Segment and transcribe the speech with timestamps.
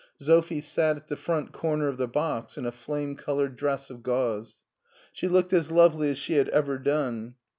[0.17, 4.01] Sophie sat in the front comer of the box in a flame colored dress of
[4.01, 4.63] gauze.
[5.13, 7.35] She looked as lovely as shp had ever done.